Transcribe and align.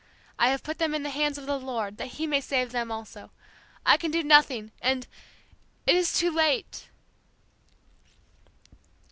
I 0.39 0.49
have 0.49 0.63
put 0.63 0.79
them 0.79 0.95
in 0.95 1.03
the 1.03 1.11
hands 1.11 1.37
of 1.37 1.45
the 1.45 1.59
Lord 1.59 1.97
that 1.97 2.13
He 2.17 2.25
may 2.25 2.41
save 2.41 2.71
them 2.71 2.91
also. 2.91 3.29
I 3.85 3.97
can 3.97 4.09
do 4.09 4.23
nothing 4.23 4.71
and 4.81 5.05
it 5.85 5.93
is 5.95 6.11
too 6.17 6.31
late!' 6.31 6.89